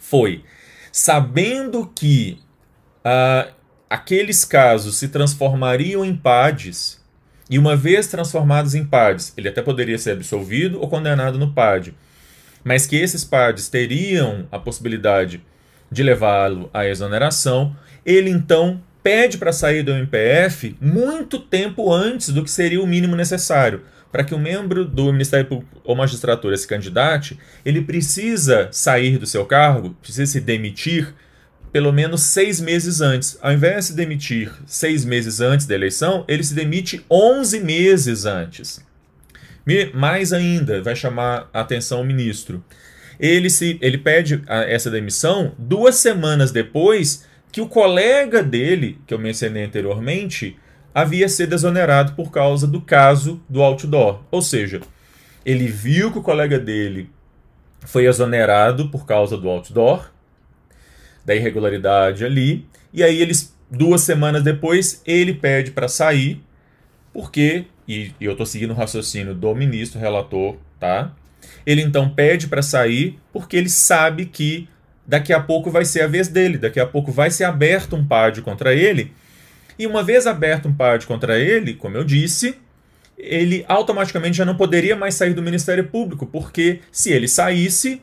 foi, 0.00 0.44
sabendo 0.92 1.86
que 1.94 2.38
uh, 3.04 3.52
aqueles 3.90 4.44
casos 4.44 4.96
se 4.96 5.08
transformariam 5.08 6.04
em 6.04 6.16
PADs, 6.16 7.04
e 7.50 7.58
uma 7.58 7.76
vez 7.76 8.06
transformados 8.06 8.74
em 8.74 8.84
PADs, 8.84 9.32
ele 9.36 9.48
até 9.48 9.62
poderia 9.62 9.98
ser 9.98 10.12
absolvido 10.12 10.80
ou 10.80 10.88
condenado 10.88 11.38
no 11.38 11.52
PAD 11.52 11.94
mas 12.66 12.84
que 12.84 12.96
esses 12.96 13.24
PADs 13.24 13.68
teriam 13.68 14.48
a 14.50 14.58
possibilidade 14.58 15.40
de 15.88 16.02
levá-lo 16.02 16.68
à 16.74 16.84
exoneração, 16.84 17.76
ele 18.06 18.30
então 18.30 18.80
pede 19.02 19.36
para 19.36 19.52
sair 19.52 19.82
do 19.82 19.90
MPF 19.90 20.76
muito 20.80 21.38
tempo 21.38 21.92
antes 21.92 22.30
do 22.30 22.44
que 22.44 22.50
seria 22.50 22.80
o 22.80 22.86
mínimo 22.86 23.16
necessário. 23.16 23.82
Para 24.12 24.24
que 24.24 24.32
o 24.32 24.38
um 24.38 24.40
membro 24.40 24.84
do 24.84 25.12
Ministério 25.12 25.46
Público 25.46 25.80
ou 25.84 25.94
magistratura 25.96 26.56
se 26.56 26.66
candidate, 26.66 27.38
ele 27.64 27.82
precisa 27.82 28.68
sair 28.70 29.18
do 29.18 29.26
seu 29.26 29.44
cargo, 29.44 29.94
precisa 30.00 30.32
se 30.32 30.40
demitir 30.40 31.12
pelo 31.72 31.92
menos 31.92 32.22
seis 32.22 32.60
meses 32.60 33.00
antes. 33.00 33.36
Ao 33.42 33.52
invés 33.52 33.76
de 33.76 33.84
se 33.90 33.96
demitir 33.96 34.50
seis 34.64 35.04
meses 35.04 35.40
antes 35.40 35.66
da 35.66 35.74
eleição, 35.74 36.24
ele 36.26 36.42
se 36.42 36.54
demite 36.54 37.04
11 37.10 37.60
meses 37.60 38.24
antes. 38.24 38.80
Mais 39.92 40.32
ainda, 40.32 40.80
vai 40.80 40.96
chamar 40.96 41.50
a 41.52 41.60
atenção 41.60 42.00
o 42.00 42.04
ministro. 42.04 42.64
Ele, 43.20 43.50
se, 43.50 43.78
ele 43.82 43.98
pede 43.98 44.42
essa 44.46 44.90
demissão 44.90 45.54
duas 45.58 45.96
semanas 45.96 46.50
depois 46.50 47.24
que 47.56 47.60
o 47.62 47.66
colega 47.66 48.42
dele, 48.42 49.00
que 49.06 49.14
eu 49.14 49.18
mencionei 49.18 49.64
anteriormente, 49.64 50.58
havia 50.94 51.26
sido 51.26 51.54
exonerado 51.54 52.12
por 52.12 52.30
causa 52.30 52.66
do 52.66 52.82
caso 52.82 53.42
do 53.48 53.62
outdoor. 53.62 54.20
Ou 54.30 54.42
seja, 54.42 54.82
ele 55.42 55.66
viu 55.66 56.12
que 56.12 56.18
o 56.18 56.22
colega 56.22 56.58
dele 56.58 57.08
foi 57.80 58.04
exonerado 58.04 58.90
por 58.90 59.06
causa 59.06 59.38
do 59.38 59.48
outdoor, 59.48 60.10
da 61.24 61.34
irregularidade 61.34 62.26
ali, 62.26 62.66
e 62.92 63.02
aí 63.02 63.22
eles 63.22 63.56
duas 63.70 64.02
semanas 64.02 64.42
depois 64.42 65.00
ele 65.06 65.32
pede 65.32 65.70
para 65.70 65.88
sair, 65.88 66.42
porque 67.10 67.64
e, 67.88 68.12
e 68.20 68.26
eu 68.26 68.32
estou 68.32 68.44
seguindo 68.44 68.72
o 68.72 68.76
raciocínio 68.76 69.34
do 69.34 69.54
ministro 69.54 69.98
relator, 69.98 70.58
tá? 70.78 71.10
Ele 71.64 71.80
então 71.80 72.10
pede 72.10 72.48
para 72.48 72.60
sair 72.60 73.18
porque 73.32 73.56
ele 73.56 73.70
sabe 73.70 74.26
que 74.26 74.68
daqui 75.06 75.32
a 75.32 75.40
pouco 75.40 75.70
vai 75.70 75.84
ser 75.84 76.02
a 76.02 76.06
vez 76.06 76.28
dele, 76.28 76.58
daqui 76.58 76.80
a 76.80 76.86
pouco 76.86 77.12
vai 77.12 77.30
ser 77.30 77.44
aberto 77.44 77.96
um 77.96 78.04
pádio 78.04 78.42
contra 78.42 78.74
ele 78.74 79.12
e 79.78 79.86
uma 79.86 80.02
vez 80.02 80.26
aberto 80.26 80.68
um 80.68 80.74
PAD 80.74 81.06
contra 81.06 81.38
ele, 81.38 81.74
como 81.74 81.96
eu 81.96 82.04
disse, 82.04 82.56
ele 83.18 83.64
automaticamente 83.68 84.36
já 84.36 84.44
não 84.44 84.56
poderia 84.56 84.96
mais 84.96 85.14
sair 85.14 85.34
do 85.34 85.42
Ministério 85.42 85.84
Público, 85.84 86.26
porque 86.26 86.80
se 86.90 87.12
ele 87.12 87.28
saísse, 87.28 88.00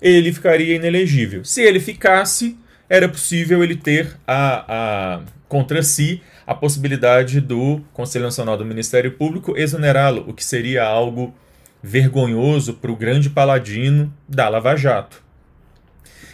ele 0.00 0.32
ficaria 0.32 0.74
inelegível. 0.74 1.44
Se 1.44 1.62
ele 1.62 1.78
ficasse, 1.78 2.56
era 2.88 3.08
possível 3.08 3.62
ele 3.62 3.76
ter 3.76 4.16
a, 4.26 4.64
a 4.68 5.20
contra 5.48 5.82
si 5.82 6.22
a 6.44 6.54
possibilidade 6.54 7.40
do 7.40 7.80
Conselho 7.92 8.24
Nacional 8.24 8.56
do 8.56 8.64
Ministério 8.64 9.12
Público 9.12 9.56
exonerá-lo, 9.56 10.24
o 10.28 10.34
que 10.34 10.44
seria 10.44 10.84
algo 10.84 11.34
vergonhoso 11.82 12.74
para 12.74 12.90
o 12.90 12.96
grande 12.96 13.30
paladino 13.30 14.12
da 14.28 14.48
Lava 14.48 14.76
Jato. 14.76 15.25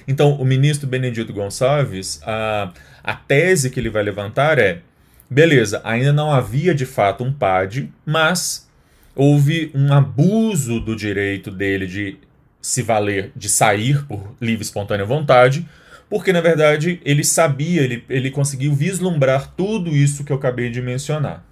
Então, 0.07 0.33
o 0.35 0.45
ministro 0.45 0.89
Benedito 0.89 1.33
Gonçalves, 1.33 2.21
a, 2.25 2.73
a 3.03 3.15
tese 3.15 3.71
que 3.71 3.79
ele 3.79 3.91
vai 3.91 4.03
levantar 4.03 4.59
é: 4.59 4.81
beleza, 5.29 5.81
ainda 5.85 6.13
não 6.13 6.31
havia 6.33 6.75
de 6.75 6.87
fato 6.87 7.25
um 7.25 7.33
PAD, 7.33 7.93
mas 8.05 8.69
houve 9.15 9.71
um 9.75 9.93
abuso 9.93 10.81
do 10.81 10.97
direito 10.97 11.51
dele 11.51 11.87
de 11.87 12.19
se 12.61 12.83
valer, 12.83 13.33
de 13.35 13.49
sair 13.49 14.05
por 14.07 14.35
livre 14.41 14.63
e 14.63 14.67
espontânea 14.67 15.05
vontade, 15.05 15.69
porque 16.09 16.33
na 16.33 16.41
verdade 16.41 17.01
ele 17.05 17.25
sabia, 17.25 17.83
ele, 17.83 18.05
ele 18.09 18.31
conseguiu 18.31 18.73
vislumbrar 18.75 19.53
tudo 19.57 19.91
isso 19.91 20.25
que 20.25 20.33
eu 20.33 20.37
acabei 20.37 20.71
de 20.71 20.81
mencionar. 20.81 21.45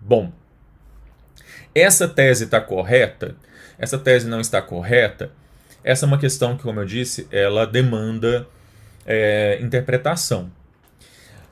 Bom, 0.00 0.32
essa 1.74 2.06
tese 2.06 2.44
está 2.44 2.60
correta? 2.60 3.34
Essa 3.78 3.98
tese 3.98 4.28
não 4.28 4.40
está 4.40 4.62
correta? 4.62 5.32
Essa 5.84 6.06
é 6.06 6.08
uma 6.08 6.18
questão 6.18 6.56
que, 6.56 6.62
como 6.62 6.80
eu 6.80 6.86
disse, 6.86 7.28
ela 7.30 7.66
demanda 7.66 8.48
é, 9.06 9.58
interpretação. 9.60 10.50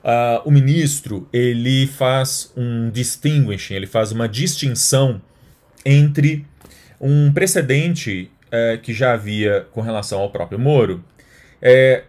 Uh, 0.03 0.41
o 0.43 0.51
ministro 0.51 1.29
ele 1.31 1.87
faz 1.87 2.51
um 2.57 2.89
distinguishing, 2.89 3.75
ele 3.75 3.87
faz 3.87 4.11
uma 4.11 4.27
distinção 4.27 5.21
entre 5.85 6.45
um 6.99 7.31
precedente 7.31 8.29
é, 8.51 8.77
que 8.77 8.93
já 8.93 9.13
havia 9.13 9.65
com 9.71 9.81
relação 9.81 10.19
ao 10.19 10.29
próprio 10.29 10.59
Moro, 10.59 11.03
é, 11.61 12.03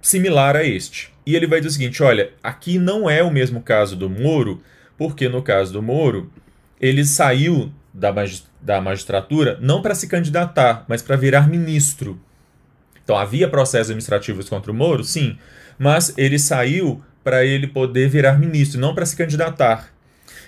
similar 0.00 0.54
a 0.54 0.64
este. 0.64 1.12
E 1.26 1.34
ele 1.34 1.46
vai 1.46 1.60
dizer 1.60 1.68
o 1.68 1.72
seguinte: 1.72 2.02
olha, 2.02 2.30
aqui 2.42 2.78
não 2.78 3.08
é 3.08 3.22
o 3.22 3.30
mesmo 3.30 3.60
caso 3.60 3.96
do 3.96 4.08
Moro, 4.08 4.62
porque 4.96 5.28
no 5.28 5.42
caso 5.42 5.72
do 5.72 5.82
Moro, 5.82 6.30
ele 6.80 7.04
saiu 7.04 7.72
da, 7.94 8.12
da 8.60 8.80
magistratura 8.80 9.56
não 9.60 9.80
para 9.80 9.94
se 9.94 10.08
candidatar, 10.08 10.84
mas 10.88 11.00
para 11.00 11.14
virar 11.14 11.48
ministro. 11.48 12.20
Então 13.02 13.16
havia 13.16 13.48
processos 13.48 13.90
administrativos 13.90 14.48
contra 14.48 14.72
o 14.72 14.74
Moro, 14.74 15.04
sim, 15.04 15.38
mas 15.78 16.12
ele 16.18 16.38
saiu 16.38 17.00
para 17.22 17.44
ele 17.44 17.68
poder 17.68 18.08
virar 18.08 18.38
ministro, 18.38 18.80
não 18.80 18.94
para 18.94 19.06
se 19.06 19.16
candidatar. 19.16 19.94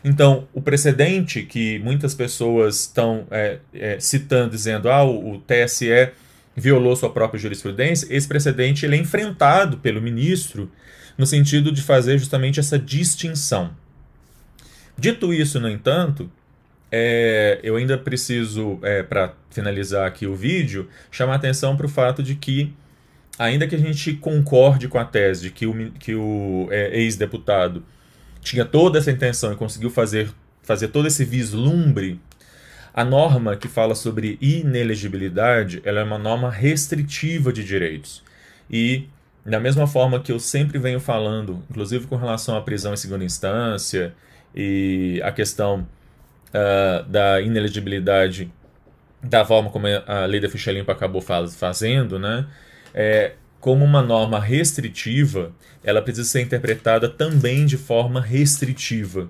Então, 0.04 0.46
o 0.52 0.60
precedente 0.60 1.42
que 1.42 1.78
muitas 1.78 2.14
pessoas 2.14 2.80
estão 2.80 3.26
é, 3.30 3.58
é, 3.72 3.98
citando, 3.98 4.50
dizendo 4.50 4.90
ah, 4.90 5.02
o, 5.02 5.34
o 5.34 5.38
TSE 5.40 6.10
violou 6.54 6.94
sua 6.96 7.10
própria 7.10 7.38
jurisprudência, 7.38 8.06
esse 8.10 8.26
precedente 8.26 8.84
ele 8.84 8.96
é 8.96 8.98
enfrentado 8.98 9.78
pelo 9.78 10.00
ministro 10.00 10.70
no 11.16 11.26
sentido 11.26 11.72
de 11.72 11.82
fazer 11.82 12.18
justamente 12.18 12.60
essa 12.60 12.78
distinção. 12.78 13.70
Dito 14.98 15.32
isso, 15.32 15.60
no 15.60 15.68
entanto, 15.68 16.30
é, 16.98 17.60
eu 17.62 17.76
ainda 17.76 17.98
preciso, 17.98 18.78
é, 18.82 19.02
para 19.02 19.34
finalizar 19.50 20.06
aqui 20.06 20.26
o 20.26 20.34
vídeo, 20.34 20.88
chamar 21.10 21.34
atenção 21.34 21.76
para 21.76 21.84
o 21.84 21.88
fato 21.90 22.22
de 22.22 22.34
que, 22.34 22.74
ainda 23.38 23.66
que 23.66 23.74
a 23.74 23.78
gente 23.78 24.14
concorde 24.14 24.88
com 24.88 24.98
a 24.98 25.04
tese 25.04 25.42
de 25.42 25.50
que 25.50 25.66
o, 25.66 25.90
que 25.92 26.14
o 26.14 26.68
é, 26.70 26.98
ex-deputado 26.98 27.84
tinha 28.40 28.64
toda 28.64 28.98
essa 28.98 29.10
intenção 29.10 29.52
e 29.52 29.56
conseguiu 29.56 29.90
fazer, 29.90 30.30
fazer 30.62 30.88
todo 30.88 31.06
esse 31.06 31.22
vislumbre, 31.22 32.18
a 32.94 33.04
norma 33.04 33.56
que 33.56 33.68
fala 33.68 33.94
sobre 33.94 34.38
inelegibilidade 34.40 35.82
ela 35.84 36.00
é 36.00 36.02
uma 36.02 36.18
norma 36.18 36.50
restritiva 36.50 37.52
de 37.52 37.62
direitos. 37.62 38.24
E, 38.70 39.06
da 39.44 39.60
mesma 39.60 39.86
forma 39.86 40.18
que 40.18 40.32
eu 40.32 40.40
sempre 40.40 40.78
venho 40.78 40.98
falando, 40.98 41.62
inclusive 41.68 42.06
com 42.06 42.16
relação 42.16 42.56
à 42.56 42.62
prisão 42.62 42.94
em 42.94 42.96
segunda 42.96 43.22
instância 43.22 44.14
e 44.54 45.20
a 45.22 45.30
questão 45.30 45.86
uh, 46.56 47.04
da 47.08 47.40
inelegibilidade 47.40 48.50
da 49.22 49.44
forma 49.44 49.70
como 49.70 49.86
a 50.06 50.24
lei 50.24 50.40
da 50.40 50.48
ficha 50.48 50.72
limpa 50.72 50.92
acabou 50.92 51.20
faz, 51.20 51.54
fazendo, 51.56 52.18
né? 52.18 52.46
É, 52.94 53.32
como 53.60 53.84
uma 53.84 54.02
norma 54.02 54.38
restritiva, 54.38 55.52
ela 55.82 56.00
precisa 56.00 56.28
ser 56.28 56.40
interpretada 56.42 57.08
também 57.08 57.66
de 57.66 57.76
forma 57.76 58.20
restritiva. 58.20 59.28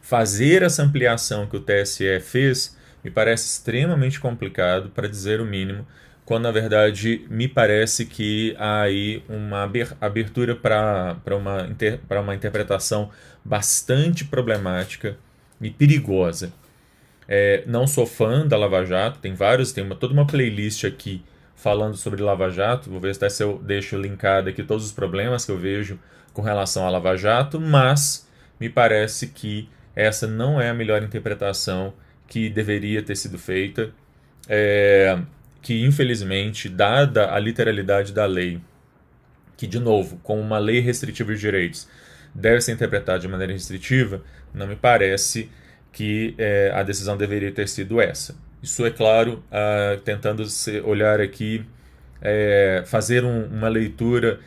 Fazer 0.00 0.62
essa 0.62 0.82
ampliação 0.82 1.46
que 1.46 1.56
o 1.56 1.60
TSE 1.60 2.20
fez 2.20 2.76
me 3.04 3.10
parece 3.10 3.46
extremamente 3.46 4.18
complicado, 4.18 4.90
para 4.90 5.06
dizer 5.06 5.40
o 5.40 5.44
mínimo, 5.44 5.86
quando 6.24 6.44
na 6.44 6.50
verdade 6.50 7.26
me 7.30 7.46
parece 7.46 8.06
que 8.06 8.54
há 8.58 8.82
aí 8.82 9.22
uma 9.28 9.70
abertura 10.00 10.56
para 10.56 11.16
uma, 11.30 11.68
uma 12.20 12.34
interpretação 12.34 13.10
bastante 13.44 14.24
problemática 14.24 15.16
e 15.60 15.70
perigosa. 15.70 16.52
É, 17.26 17.62
não 17.66 17.86
sou 17.86 18.06
fã 18.06 18.46
da 18.46 18.56
Lava 18.56 18.84
Jato, 18.84 19.18
tem 19.18 19.34
vários, 19.34 19.72
tem 19.72 19.84
uma, 19.84 19.94
toda 19.94 20.14
uma 20.14 20.26
playlist 20.26 20.84
aqui 20.84 21.22
falando 21.54 21.96
sobre 21.96 22.22
Lava 22.22 22.48
Jato. 22.50 22.88
Vou 22.88 23.00
ver 23.00 23.14
se, 23.14 23.28
se 23.30 23.42
eu 23.42 23.58
deixo 23.62 23.98
linkado 23.98 24.48
aqui 24.48 24.62
todos 24.62 24.84
os 24.86 24.92
problemas 24.92 25.44
que 25.44 25.50
eu 25.50 25.58
vejo 25.58 25.98
com 26.32 26.40
relação 26.40 26.86
à 26.86 26.90
Lava 26.90 27.16
Jato, 27.16 27.60
mas 27.60 28.26
me 28.58 28.68
parece 28.68 29.28
que 29.28 29.68
essa 29.94 30.26
não 30.26 30.60
é 30.60 30.70
a 30.70 30.74
melhor 30.74 31.02
interpretação 31.02 31.92
que 32.26 32.48
deveria 32.48 33.02
ter 33.02 33.16
sido 33.16 33.38
feita, 33.38 33.90
é, 34.48 35.18
que 35.60 35.84
infelizmente, 35.84 36.68
dada 36.68 37.34
a 37.34 37.38
literalidade 37.38 38.12
da 38.12 38.24
lei, 38.24 38.60
que 39.56 39.66
de 39.66 39.80
novo, 39.80 40.20
como 40.22 40.40
uma 40.40 40.58
lei 40.58 40.80
restritiva 40.80 41.34
de 41.34 41.40
direitos, 41.40 41.88
deve 42.34 42.60
ser 42.60 42.72
interpretada 42.72 43.18
de 43.18 43.28
maneira 43.28 43.52
restritiva, 43.52 44.22
não 44.54 44.66
me 44.66 44.76
parece 44.76 45.50
que 45.92 46.34
é, 46.38 46.70
a 46.74 46.82
decisão 46.82 47.16
deveria 47.16 47.50
ter 47.52 47.68
sido 47.68 48.00
essa. 48.00 48.34
Isso 48.62 48.84
é 48.84 48.90
claro, 48.90 49.42
uh, 49.52 50.00
tentando 50.00 50.44
olhar 50.84 51.20
aqui, 51.20 51.64
é, 52.20 52.82
fazer 52.86 53.24
um, 53.24 53.46
uma 53.46 53.68
leitura 53.68 54.40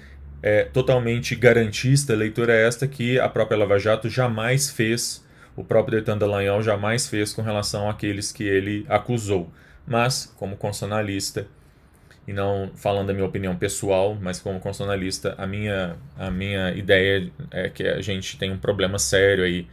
é, 0.43 0.63
totalmente 0.65 1.35
garantista, 1.35 2.13
leitura 2.13 2.53
esta 2.53 2.87
que 2.87 3.19
a 3.19 3.29
própria 3.29 3.57
Lava 3.57 3.79
Jato 3.79 4.09
jamais 4.09 4.69
fez, 4.69 5.25
o 5.55 5.63
próprio 5.63 5.97
Deltan 5.97 6.17
Dallagnol 6.17 6.61
jamais 6.61 7.07
fez 7.07 7.33
com 7.33 7.41
relação 7.41 7.89
àqueles 7.89 8.31
que 8.31 8.43
ele 8.43 8.85
acusou. 8.89 9.51
Mas, 9.87 10.33
como 10.37 10.55
constitucionalista, 10.57 11.47
e 12.27 12.33
não 12.33 12.71
falando 12.75 13.07
da 13.07 13.13
minha 13.13 13.25
opinião 13.25 13.55
pessoal, 13.55 14.17
mas 14.19 14.39
como 14.39 14.59
constitucionalista, 14.59 15.35
a 15.37 15.47
minha, 15.47 15.95
a 16.17 16.29
minha 16.29 16.71
ideia 16.71 17.31
é 17.49 17.69
que 17.69 17.83
a 17.83 18.01
gente 18.01 18.37
tem 18.37 18.51
um 18.51 18.57
problema 18.57 18.99
sério 18.99 19.43
aí 19.43 19.67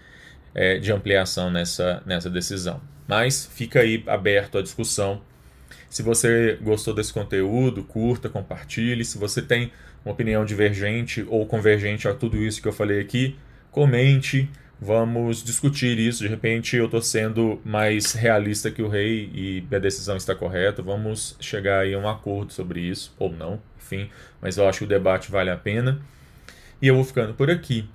é, 0.55 0.79
de 0.79 0.93
ampliação 0.93 1.51
nessa, 1.51 2.03
nessa 2.05 2.29
decisão. 2.31 2.81
Mas 3.07 3.47
fica 3.53 3.81
aí 3.81 4.03
aberto 4.07 4.59
a 4.59 4.63
discussão. 4.63 5.23
Se 5.89 6.03
você 6.03 6.59
gostou 6.61 6.95
desse 6.95 7.13
conteúdo, 7.13 7.83
curta, 7.83 8.29
compartilhe. 8.29 9.05
Se 9.05 9.17
você 9.17 9.41
tem 9.41 9.73
uma 10.05 10.13
opinião 10.13 10.45
divergente 10.45 11.25
ou 11.29 11.47
convergente 11.47 12.07
a 12.07 12.15
tudo 12.15 12.37
isso 12.37 12.61
que 12.61 12.69
eu 12.69 12.73
falei 12.73 13.01
aqui, 13.01 13.37
comente. 13.71 14.49
Vamos 14.81 15.43
discutir 15.43 15.99
isso. 15.99 16.23
De 16.23 16.29
repente 16.29 16.77
eu 16.77 16.85
estou 16.85 17.03
sendo 17.03 17.61
mais 17.65 18.13
realista 18.13 18.71
que 18.71 18.81
o 18.81 18.89
rei 18.89 19.29
e 19.35 19.75
a 19.75 19.79
decisão 19.79 20.17
está 20.17 20.35
correta. 20.35 20.83
Vamos 20.83 21.37
chegar 21.41 21.81
aí 21.81 21.95
a 21.95 21.99
um 21.99 22.09
acordo 22.09 22.53
sobre 22.53 22.81
isso, 22.81 23.13
ou 23.19 23.33
não, 23.33 23.61
enfim. 23.77 24.09
Mas 24.41 24.57
eu 24.57 24.69
acho 24.69 24.79
que 24.81 24.85
o 24.85 24.89
debate 24.89 25.33
vale 25.33 25.51
a 25.51 25.57
pena. 25.57 26.01
E 26.81 26.87
eu 26.87 26.95
vou 26.95 27.05
ficando 27.05 27.35
por 27.35 27.51
aqui. 27.51 27.89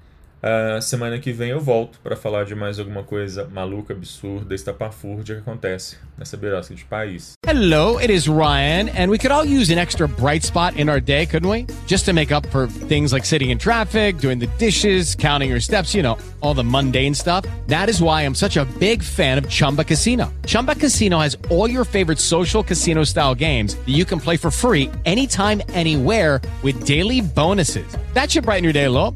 Uh, 0.44 0.82
semana 0.82 1.18
que 1.20 1.32
vem 1.32 1.52
eu 1.52 1.60
volto 1.62 1.98
para 2.04 2.18
falar 2.18 2.44
de 2.44 2.54
mais 2.54 2.78
alguma 2.78 3.02
coisa 3.02 3.48
maluca, 3.50 3.94
absurda, 3.94 4.54
estapafúrdia 4.54 5.36
que 5.36 5.42
acontece 5.42 5.96
nessa 6.18 6.36
beirosca 6.36 6.76
de 6.76 6.84
país. 6.84 7.32
Hello, 7.48 7.98
it 7.98 8.12
is 8.12 8.28
Ryan, 8.28 8.90
and 8.90 9.10
we 9.10 9.18
could 9.18 9.32
all 9.32 9.46
use 9.46 9.72
an 9.72 9.78
extra 9.78 10.06
bright 10.06 10.44
spot 10.44 10.78
in 10.78 10.90
our 10.90 11.00
day, 11.00 11.26
couldn't 11.26 11.50
we? 11.50 11.66
Just 11.88 12.04
to 12.06 12.14
make 12.14 12.34
up 12.34 12.46
for 12.48 12.68
things 12.68 13.14
like 13.14 13.26
sitting 13.26 13.52
in 13.52 13.58
traffic, 13.58 14.18
doing 14.18 14.38
the 14.38 14.50
dishes, 14.60 15.16
counting 15.16 15.50
your 15.50 15.62
steps, 15.62 15.96
you 15.96 16.04
know, 16.04 16.18
all 16.42 16.54
the 16.54 16.64
mundane 16.64 17.16
stuff. 17.16 17.46
That 17.68 17.88
is 17.88 18.02
why 18.02 18.24
I'm 18.24 18.36
such 18.36 18.58
a 18.58 18.66
big 18.80 19.02
fan 19.02 19.38
of 19.38 19.48
Chumba 19.48 19.86
Casino. 19.86 20.30
Chumba 20.46 20.76
Casino 20.76 21.20
has 21.20 21.38
all 21.50 21.70
your 21.70 21.86
favorite 21.86 22.20
social 22.20 22.64
casino 22.64 23.06
style 23.06 23.34
games 23.34 23.76
that 23.76 23.94
you 23.94 24.04
can 24.04 24.20
play 24.20 24.36
for 24.36 24.52
free 24.52 24.92
anytime, 25.06 25.62
anywhere 25.70 26.42
with 26.64 26.86
daily 26.86 27.22
bonuses. 27.22 27.88
That 28.14 28.30
should 28.30 28.44
brighten 28.44 28.66
your 28.66 28.74
day 28.74 28.86
a 28.86 28.92
little. 28.92 29.16